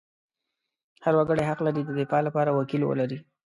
[1.03, 3.17] هر وګړی حق لري د دفاع لپاره وکیل ولري.